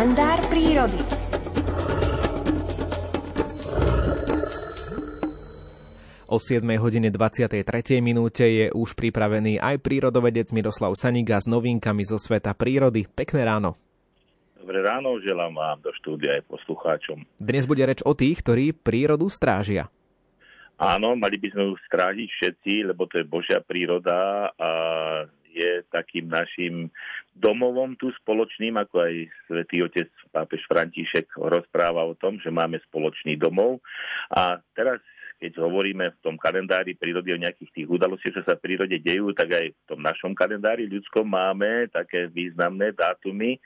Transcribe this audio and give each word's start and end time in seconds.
Kalendár 0.00 0.40
prírody. 0.48 0.96
O 6.24 6.40
7 6.40 6.64
hodine 6.80 7.12
23. 7.12 8.00
minúte 8.00 8.48
je 8.48 8.72
už 8.72 8.96
pripravený 8.96 9.60
aj 9.60 9.76
prírodovedec 9.84 10.56
Miroslav 10.56 10.96
Saniga 10.96 11.36
s 11.36 11.44
novinkami 11.44 12.08
zo 12.08 12.16
sveta 12.16 12.56
prírody. 12.56 13.12
Pekné 13.12 13.44
ráno. 13.44 13.76
Dobré 14.56 14.80
ráno, 14.80 15.20
želám 15.20 15.52
vám 15.52 15.84
do 15.84 15.92
štúdia 15.92 16.40
aj 16.40 16.48
poslucháčom. 16.48 17.20
Dnes 17.36 17.68
bude 17.68 17.84
reč 17.84 18.00
o 18.00 18.16
tých, 18.16 18.40
ktorí 18.40 18.72
prírodu 18.72 19.28
strážia. 19.28 19.92
Áno, 20.80 21.12
mali 21.12 21.36
by 21.36 21.52
sme 21.52 21.62
ju 21.68 21.74
strážiť 21.76 22.28
všetci, 22.40 22.88
lebo 22.88 23.04
to 23.04 23.20
je 23.20 23.28
Božia 23.28 23.60
príroda 23.60 24.48
a 24.56 24.70
je 25.50 25.84
takým 25.92 26.24
našim 26.30 26.88
domovom 27.40 27.96
tu 27.96 28.12
spoločným, 28.20 28.76
ako 28.76 28.96
aj 29.00 29.14
svätý 29.48 29.80
otec 29.80 30.12
pápež 30.28 30.60
František 30.68 31.32
rozpráva 31.40 32.04
o 32.04 32.14
tom, 32.14 32.36
že 32.36 32.52
máme 32.52 32.76
spoločný 32.84 33.40
domov. 33.40 33.80
A 34.28 34.60
teraz 34.76 35.00
keď 35.40 35.56
hovoríme 35.56 36.12
v 36.12 36.20
tom 36.20 36.36
kalendári 36.36 36.92
prírody 37.00 37.32
o 37.32 37.40
nejakých 37.40 37.72
tých 37.72 37.88
udalostiach, 37.88 38.36
čo 38.36 38.44
sa 38.44 38.60
v 38.60 38.64
prírode 38.68 39.00
dejú, 39.00 39.32
tak 39.32 39.56
aj 39.56 39.72
v 39.72 39.84
tom 39.88 40.04
našom 40.04 40.36
kalendári 40.36 40.84
ľudskom 40.84 41.24
máme 41.24 41.88
také 41.88 42.28
významné 42.28 42.92
dátumy, 42.92 43.56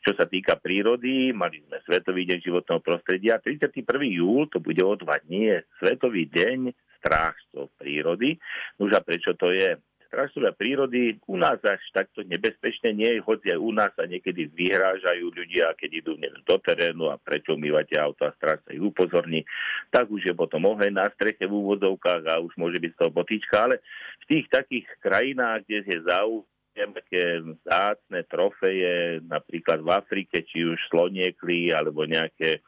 čo 0.00 0.16
sa 0.16 0.24
týka 0.24 0.56
prírody. 0.56 1.36
Mali 1.36 1.60
sme 1.68 1.76
Svetový 1.84 2.24
deň 2.24 2.38
životného 2.40 2.80
prostredia. 2.80 3.36
31. 3.36 3.84
júl, 4.16 4.48
to 4.48 4.64
bude 4.64 4.80
o 4.80 4.96
dva 4.96 5.20
dní, 5.20 5.52
je 5.52 5.58
Svetový 5.76 6.24
deň 6.24 6.72
strážcov 7.04 7.68
prírody. 7.76 8.40
Nož 8.80 8.96
a 8.96 9.04
prečo 9.04 9.36
to 9.36 9.52
je? 9.52 9.76
Strážcovia 10.10 10.50
prírody 10.50 11.22
u 11.30 11.38
nás 11.38 11.62
až 11.62 11.78
takto 11.94 12.26
nebezpečné 12.26 12.90
nie 12.90 13.06
je, 13.14 13.22
hoci 13.22 13.54
aj 13.54 13.60
u 13.62 13.70
nás 13.70 13.94
sa 13.94 14.10
niekedy 14.10 14.50
vyhrážajú 14.50 15.30
ľudia, 15.30 15.70
keď 15.78 15.90
idú 16.02 16.18
neviem, 16.18 16.42
do 16.42 16.58
terénu 16.58 17.14
a 17.14 17.16
prečo 17.22 17.54
umývate 17.54 17.94
auto 17.94 18.26
a 18.26 18.34
stráž 18.34 18.58
sa 18.66 18.74
ich 18.74 18.82
upozorní, 18.82 19.46
tak 19.94 20.10
už 20.10 20.26
je 20.26 20.34
potom 20.34 20.66
oheň 20.66 20.90
na 20.90 21.06
streche 21.14 21.46
v 21.46 21.54
úvodovkách 21.54 22.26
a 22.26 22.42
už 22.42 22.50
môže 22.58 22.82
byť 22.82 22.90
z 22.90 22.98
toho 22.98 23.10
botička, 23.14 23.56
ale 23.70 23.78
v 24.20 24.24
tých 24.26 24.46
takých 24.50 24.86
krajinách, 24.98 25.62
kde 25.70 25.78
je 25.86 25.98
záujem 26.02 26.90
také 26.90 27.22
zácne 27.62 28.20
trofeje, 28.26 29.22
napríklad 29.30 29.78
v 29.78 29.88
Afrike, 29.94 30.42
či 30.42 30.66
už 30.66 30.78
sloniekly 30.90 31.70
alebo 31.70 32.02
nejaké 32.02 32.58
e, 32.58 32.60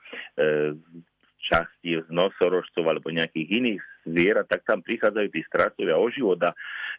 časti 1.42 1.98
z 1.98 2.08
nosorožcov 2.14 2.86
alebo 2.86 3.10
nejakých 3.10 3.50
iných 3.58 3.82
zvierat, 4.06 4.46
tak 4.50 4.66
tam 4.66 4.82
prichádzajú 4.82 5.28
tí 5.30 5.40
strážcovia 5.46 5.96
o 5.96 6.06
život. 6.10 6.38
A 6.42 6.50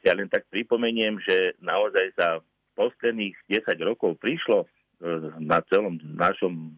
ja 0.03 0.15
len 0.15 0.27
tak 0.27 0.47
pripomeniem, 0.49 1.19
že 1.23 1.55
naozaj 1.59 2.15
za 2.15 2.39
posledných 2.73 3.37
10 3.47 3.69
rokov 3.85 4.17
prišlo 4.17 4.65
e, 4.65 4.67
na 5.39 5.61
celom 5.69 5.99
našom 6.01 6.75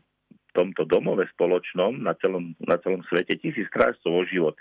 tomto 0.55 0.87
domove 0.87 1.27
spoločnom 1.35 1.99
na 1.99 2.15
celom, 2.23 2.55
na 2.63 2.79
celom 2.79 3.03
svete 3.11 3.35
tisíc 3.35 3.67
strážcov 3.67 4.11
o 4.15 4.23
život. 4.23 4.55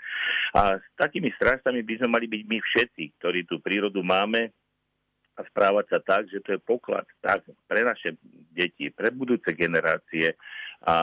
A 0.51 0.75
s 0.75 0.87
takými 0.99 1.31
strážcami 1.39 1.79
by 1.87 2.03
sme 2.03 2.09
mali 2.11 2.27
byť 2.27 2.41
my 2.43 2.57
všetci, 2.59 3.03
ktorí 3.23 3.47
tú 3.47 3.63
prírodu 3.63 4.03
máme 4.03 4.51
a 5.39 5.41
správať 5.47 5.85
sa 5.95 5.99
tak, 6.03 6.27
že 6.27 6.43
to 6.43 6.59
je 6.59 6.59
poklad 6.59 7.07
tak, 7.23 7.47
pre 7.67 7.87
naše 7.87 8.19
deti, 8.51 8.91
pre 8.91 9.11
budúce 9.11 9.55
generácie 9.55 10.35
a 10.83 10.95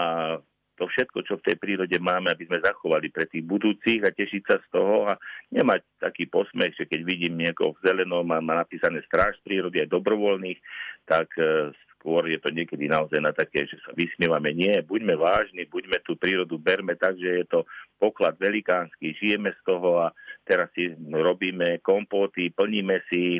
to 0.83 0.91
všetko, 0.91 1.19
čo 1.23 1.39
v 1.39 1.47
tej 1.47 1.57
prírode 1.63 1.95
máme, 2.03 2.35
aby 2.35 2.43
sme 2.51 2.59
zachovali 2.59 3.15
pre 3.15 3.31
tých 3.31 3.47
budúcich 3.47 4.03
a 4.03 4.11
tešiť 4.11 4.43
sa 4.43 4.59
z 4.59 4.67
toho 4.75 5.07
a 5.07 5.15
nemať 5.55 5.87
taký 6.03 6.27
posmech, 6.27 6.75
že 6.75 6.91
keď 6.91 7.07
vidím 7.07 7.39
niekoho 7.39 7.79
v 7.79 7.87
zelenom 7.87 8.27
a 8.35 8.43
má 8.43 8.59
napísané 8.59 8.99
stráž 9.07 9.39
prírody 9.47 9.79
aj 9.79 9.95
dobrovoľných, 9.95 10.59
tak 11.07 11.31
e, 11.39 11.71
skôr 11.95 12.27
je 12.27 12.43
to 12.43 12.51
niekedy 12.51 12.91
naozaj 12.91 13.23
na 13.23 13.31
také, 13.31 13.63
že 13.71 13.79
sa 13.87 13.95
vysmievame. 13.95 14.51
Nie, 14.51 14.83
buďme 14.83 15.15
vážni, 15.15 15.71
buďme 15.71 16.03
tú 16.03 16.19
prírodu, 16.19 16.59
berme 16.59 16.99
tak, 16.99 17.15
že 17.15 17.31
je 17.31 17.47
to 17.47 17.63
poklad 18.03 18.35
velikánsky, 18.43 19.15
žijeme 19.15 19.55
z 19.55 19.61
toho 19.63 20.03
a 20.03 20.11
teraz 20.43 20.69
si 20.75 20.91
robíme 21.11 21.79
kompóty, 21.81 22.51
plníme 22.51 23.03
si 23.07 23.39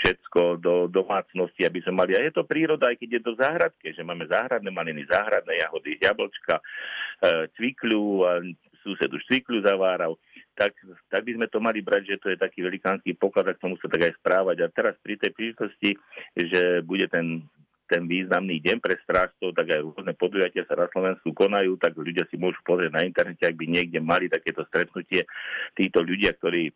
všetko 0.00 0.62
do 0.62 0.74
domácnosti, 0.86 1.66
aby 1.66 1.82
sme 1.82 2.06
mali. 2.06 2.14
A 2.14 2.22
je 2.22 2.32
to 2.34 2.46
príroda, 2.46 2.90
aj 2.90 2.98
keď 3.02 3.08
je 3.18 3.22
to 3.22 3.32
záhradke, 3.34 3.86
že 3.90 4.06
máme 4.06 4.24
záhradné 4.30 4.70
maliny, 4.70 5.02
záhradné 5.10 5.58
jahody, 5.58 5.98
jablčka, 5.98 6.58
e, 6.58 6.64
cvikľu, 7.58 8.04
sused 8.84 9.08
už 9.08 9.24
cvikľu 9.24 9.64
zaváral, 9.64 10.20
tak, 10.54 10.76
tak 11.10 11.24
by 11.24 11.34
sme 11.34 11.46
to 11.50 11.58
mali 11.58 11.82
brať, 11.82 12.14
že 12.14 12.20
to 12.20 12.28
je 12.30 12.38
taký 12.38 12.62
velikánsky 12.62 13.16
poklad 13.16 13.50
a 13.50 13.56
k 13.56 13.62
tomu 13.64 13.74
sa 13.80 13.90
tak 13.90 14.06
aj 14.06 14.12
správať. 14.22 14.56
A 14.62 14.66
teraz 14.70 14.94
pri 15.02 15.18
tej 15.18 15.34
príležitosti, 15.34 15.98
že 16.36 16.84
bude 16.86 17.08
ten 17.10 17.42
ten 17.84 18.08
významný 18.08 18.60
deň 18.64 18.76
pre 18.80 18.96
strážcov, 19.04 19.52
tak 19.52 19.68
aj 19.68 19.80
rôzne 19.84 20.12
podujatia 20.16 20.64
sa 20.64 20.74
na 20.76 20.88
Slovensku 20.88 21.36
konajú, 21.36 21.76
tak 21.76 21.96
ľudia 21.96 22.24
si 22.32 22.40
môžu 22.40 22.58
pozrieť 22.64 22.92
na 22.96 23.04
internete, 23.04 23.44
ak 23.44 23.56
by 23.56 23.66
niekde 23.68 24.00
mali 24.00 24.32
takéto 24.32 24.64
stretnutie. 24.68 25.28
Títo 25.76 26.00
ľudia, 26.00 26.32
ktorí 26.36 26.72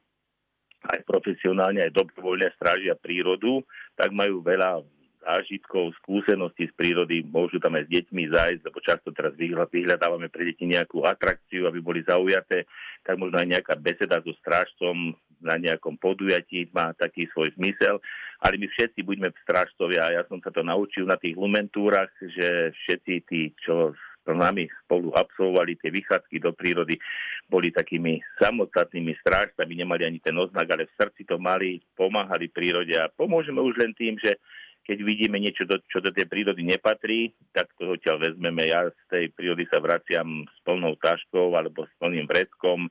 aj 0.89 1.01
profesionálne, 1.09 1.83
aj 1.83 1.97
dobrovoľne 1.97 2.55
strážia 2.55 2.95
prírodu, 2.95 3.65
tak 3.99 4.15
majú 4.15 4.45
veľa 4.45 4.85
zážitkov, 5.19 5.93
skúseností 6.01 6.71
z 6.71 6.75
prírody, 6.79 7.27
môžu 7.27 7.59
tam 7.59 7.75
aj 7.77 7.91
s 7.91 7.93
deťmi 7.93 8.23
zájsť, 8.31 8.63
lebo 8.65 8.79
často 8.81 9.09
teraz 9.11 9.35
vyhľadávame 9.37 10.31
pre 10.31 10.49
deti 10.49 10.65
nejakú 10.65 11.03
atrakciu, 11.05 11.67
aby 11.67 11.83
boli 11.83 12.01
zaujaté, 12.07 12.65
tak 13.03 13.19
možno 13.19 13.43
aj 13.43 13.49
nejaká 13.59 13.75
beseda 13.77 14.23
so 14.23 14.33
strážcom 14.39 15.13
na 15.43 15.57
nejakom 15.59 15.99
podujatí 15.99 16.71
má 16.75 16.95
taký 16.95 17.27
svoj 17.35 17.55
zmysel, 17.59 17.99
ale 18.43 18.55
my 18.59 18.67
všetci 18.71 19.03
buďme 19.03 19.35
strážcovia. 19.43 20.15
Ja 20.15 20.23
som 20.27 20.39
sa 20.43 20.55
to 20.55 20.63
naučil 20.63 21.07
na 21.07 21.19
tých 21.19 21.35
lumentúrach, 21.35 22.11
že 22.21 22.71
všetci 22.75 23.15
tí, 23.27 23.51
čo 23.59 23.95
s 23.97 24.03
nami 24.29 24.69
spolu 24.85 25.09
absolvovali 25.17 25.81
tie 25.81 25.89
vychádzky 25.89 26.37
do 26.45 26.53
prírody, 26.53 27.01
boli 27.49 27.73
takými 27.73 28.21
samostatnými 28.37 29.17
strážcami, 29.25 29.73
nemali 29.73 30.05
ani 30.05 30.21
ten 30.21 30.37
oznak, 30.37 30.69
ale 30.69 30.85
v 30.85 30.97
srdci 31.01 31.25
to 31.25 31.41
mali, 31.41 31.81
pomáhali 31.97 32.53
prírode 32.53 32.93
a 32.93 33.09
pomôžeme 33.09 33.57
už 33.65 33.81
len 33.81 33.97
tým, 33.97 34.21
že 34.21 34.37
keď 34.89 35.05
vidíme 35.05 35.37
niečo, 35.37 35.69
čo 35.69 36.01
do 36.01 36.09
tej 36.09 36.25
prírody 36.25 36.65
nepatrí, 36.65 37.37
tak 37.53 37.69
to 37.77 37.93
odtiaľ 37.93 38.25
vezmeme. 38.25 38.73
Ja 38.73 38.89
z 38.89 39.03
tej 39.13 39.25
prírody 39.37 39.69
sa 39.69 39.85
vraciam 39.85 40.49
s 40.49 40.59
plnou 40.65 40.97
taškou 40.97 41.53
alebo 41.53 41.85
s 41.85 41.93
plným 42.01 42.25
vreckom, 42.25 42.89
e, 42.89 42.91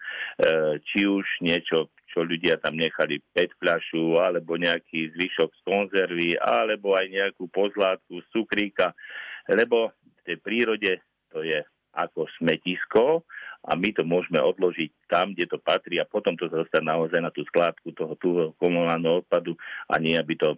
či 0.94 1.09
už 1.09 1.25
niečo, 1.41 1.90
čo 2.17 2.25
ľudia 2.25 2.57
tam 2.57 2.73
nechali 2.73 3.22
5 3.38 3.61
fľašu, 3.61 4.17
alebo 4.17 4.57
nejaký 4.57 5.13
zvyšok 5.13 5.50
z 5.53 5.61
konzervy, 5.61 6.29
alebo 6.41 6.97
aj 6.97 7.13
nejakú 7.13 7.45
pozlátku 7.53 8.25
z 8.25 8.28
cukríka, 8.33 8.97
lebo 9.45 9.94
v 9.94 10.22
tej 10.25 10.38
prírode 10.41 10.97
to 11.29 11.45
je 11.45 11.61
ako 11.94 12.25
smetisko 12.41 13.22
a 13.69 13.78
my 13.78 13.94
to 13.94 14.01
môžeme 14.01 14.41
odložiť 14.41 15.05
tam, 15.05 15.38
kde 15.38 15.45
to 15.45 15.61
patrí 15.61 16.01
a 16.01 16.09
potom 16.09 16.33
to 16.33 16.50
zostane 16.50 16.89
naozaj 16.89 17.22
na 17.22 17.29
tú 17.29 17.45
skládku 17.45 17.94
toho, 17.94 18.17
toho 18.17 18.57
komunálneho 18.57 19.22
odpadu 19.22 19.53
a 19.85 20.01
nie, 20.01 20.17
aby 20.17 20.34
to 20.38 20.57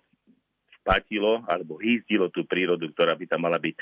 patilo 0.80 1.44
alebo 1.44 1.76
hýzdilo 1.76 2.32
tú 2.32 2.48
prírodu, 2.48 2.88
ktorá 2.96 3.20
by 3.20 3.26
tam 3.28 3.44
mala 3.44 3.60
byť 3.60 3.76
e, 3.76 3.82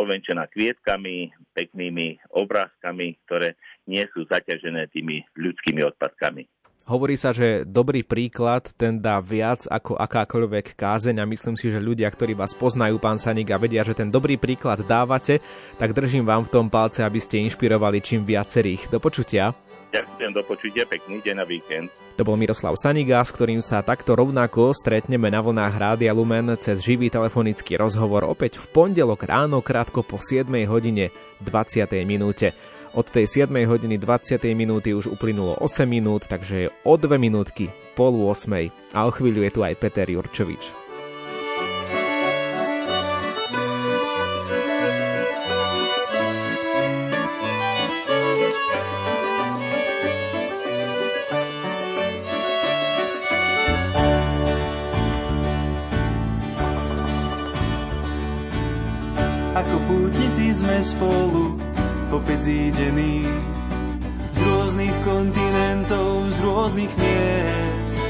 ovenčená 0.00 0.48
kvietkami, 0.48 1.28
peknými 1.52 2.24
obrázkami, 2.32 3.20
ktoré 3.28 3.56
nie 3.84 4.04
sú 4.16 4.24
zaťažené 4.28 4.88
tými 4.92 5.24
ľudskými 5.36 5.84
odpadkami. 5.92 6.61
Hovorí 6.82 7.14
sa, 7.14 7.30
že 7.30 7.62
dobrý 7.62 8.02
príklad 8.02 8.66
ten 8.74 8.98
dá 8.98 9.22
viac 9.22 9.70
ako 9.70 9.94
akákoľvek 10.02 10.74
kázeň 10.74 11.22
a 11.22 11.30
myslím 11.30 11.54
si, 11.54 11.70
že 11.70 11.78
ľudia, 11.78 12.10
ktorí 12.10 12.34
vás 12.34 12.58
poznajú, 12.58 12.98
pán 12.98 13.22
Sanik, 13.22 13.54
a 13.54 13.58
vedia, 13.62 13.86
že 13.86 13.94
ten 13.94 14.10
dobrý 14.10 14.34
príklad 14.34 14.82
dávate, 14.82 15.38
tak 15.78 15.94
držím 15.94 16.26
vám 16.26 16.42
v 16.42 16.50
tom 16.50 16.66
palce, 16.66 17.06
aby 17.06 17.22
ste 17.22 17.38
inšpirovali 17.46 18.02
čím 18.02 18.26
viacerých. 18.26 18.90
Do 18.90 18.98
počutia. 18.98 19.54
Ďakujem, 19.94 20.30
do 20.34 20.42
počutia, 20.42 20.82
pekný 20.82 21.22
deň 21.22 21.34
na 21.38 21.46
víkend. 21.46 21.86
To 22.18 22.26
bol 22.26 22.34
Miroslav 22.34 22.74
Saniga, 22.74 23.22
s 23.22 23.30
ktorým 23.30 23.62
sa 23.62 23.84
takto 23.86 24.18
rovnako 24.18 24.74
stretneme 24.74 25.30
na 25.30 25.38
vlnách 25.38 25.74
Rádia 25.78 26.10
Lumen 26.10 26.58
cez 26.58 26.82
živý 26.82 27.14
telefonický 27.14 27.78
rozhovor 27.78 28.26
opäť 28.26 28.58
v 28.58 28.66
pondelok 28.74 29.22
ráno 29.22 29.62
krátko 29.62 30.02
po 30.02 30.18
7 30.18 30.50
hodine 30.66 31.14
20. 31.46 31.86
minúte. 32.02 32.56
Od 32.92 33.08
tej 33.08 33.24
7 33.24 33.48
hodiny 33.48 33.96
20. 33.96 34.36
minúty 34.52 34.92
už 34.92 35.08
uplynulo 35.08 35.56
8 35.64 35.88
minút, 35.88 36.28
takže 36.28 36.68
je 36.68 36.68
o 36.84 37.00
2 37.00 37.16
minútky 37.16 37.72
pol 37.96 38.12
8. 38.28 38.68
A 38.92 39.08
o 39.08 39.10
chvíľu 39.10 39.48
je 39.48 39.52
tu 39.56 39.64
aj 39.64 39.80
Peter 39.80 40.04
Jurčovič. 40.04 40.76
Ako 59.56 59.76
pútnici 59.88 60.52
sme 60.52 60.76
spolu 60.84 61.71
kopec 62.12 62.44
zídený 62.44 63.24
z 64.36 64.38
rôznych 64.44 64.96
kontinentov, 65.00 66.28
z 66.28 66.38
rôznych 66.44 66.92
miest. 67.00 68.04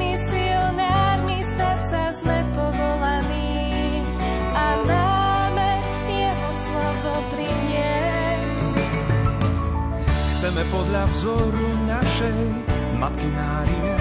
Misionármi 0.00 1.44
stať 1.44 1.80
sa 1.92 2.04
sme 2.16 2.38
povolaní 2.56 4.00
a 4.56 4.66
máme 4.88 5.70
jeho 6.08 6.50
slovo 6.56 7.12
priniesť. 7.36 8.76
Chceme 10.40 10.62
podľa 10.72 11.04
vzoru 11.12 11.68
našej 11.84 12.40
Matky 12.96 13.28
Márie 13.28 13.96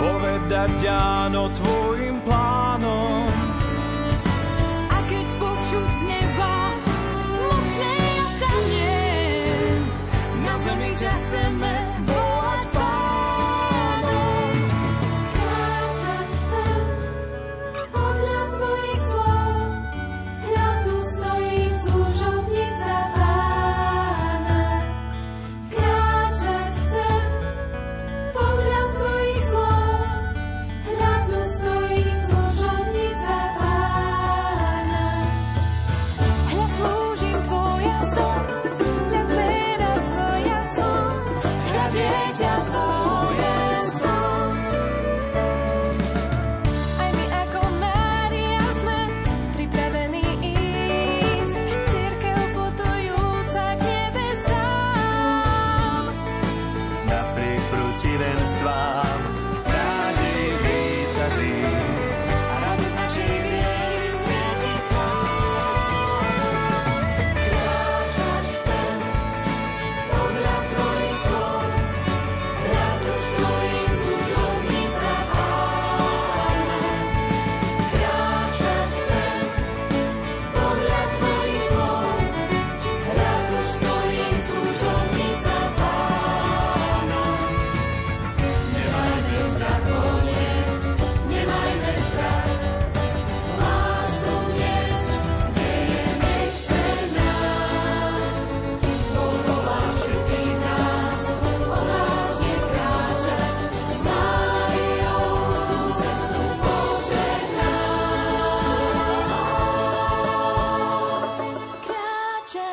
povedať 0.00 0.72
áno 0.88 1.52
tvojim 1.52 2.16
plánom 2.24 3.35
bekleyeceğim 10.96 11.60
sen. 11.60 11.85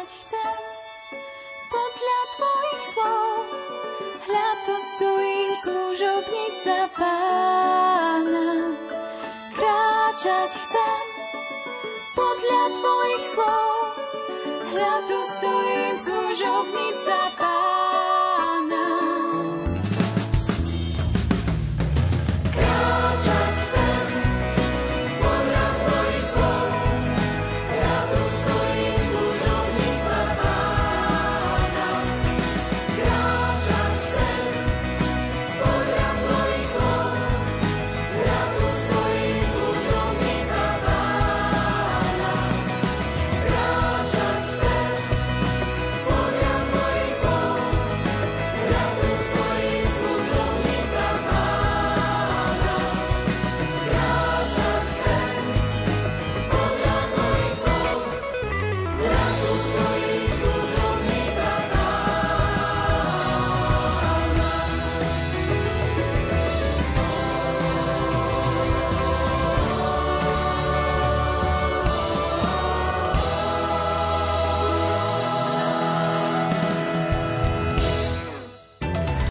Hľadať 0.04 0.20
chcem 0.20 0.60
podľa 1.72 2.20
tvojich 2.36 2.84
slov, 2.92 3.32
hľad 4.28 4.58
to 4.68 4.76
stojím 4.84 5.52
služobnica 5.56 6.76
pána. 6.92 8.52
Kráčať 9.56 10.52
chcem 10.60 11.04
podľa 12.20 12.64
tvojich 12.76 13.26
slov, 13.32 13.72
hľad 14.76 15.04
to 15.08 15.20
stojím 15.24 15.96
služobnica 15.96 17.16
pána. 17.40 17.43